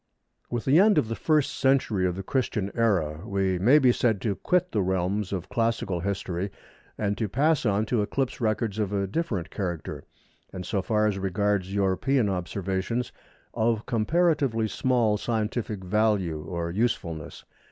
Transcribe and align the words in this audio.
With 0.49 0.65
the 0.65 0.79
end 0.79 0.97
of 0.97 1.09
the 1.09 1.15
first 1.15 1.55
century 1.55 2.07
of 2.07 2.15
the 2.15 2.23
Christian 2.23 2.71
Era 2.73 3.21
we 3.23 3.59
may 3.59 3.77
be 3.77 3.91
said 3.91 4.19
to 4.21 4.33
quit 4.35 4.71
the 4.71 4.81
realms 4.81 5.31
of 5.31 5.47
classical 5.47 5.99
history 5.99 6.49
and 6.97 7.15
to 7.19 7.29
pass 7.29 7.67
on 7.67 7.85
to 7.85 8.01
eclipse 8.01 8.41
records 8.41 8.79
of 8.79 8.91
a 8.91 9.05
different 9.05 9.51
character, 9.51 10.03
and, 10.51 10.65
so 10.65 10.81
far 10.81 11.05
as 11.05 11.19
regards 11.19 11.71
European 11.75 12.29
observations, 12.29 13.11
of 13.53 13.85
comparatively 13.85 14.67
small 14.67 15.17
scientific 15.17 15.83
value 15.83 16.45
or 16.45 16.71
usefulness. 16.71 17.45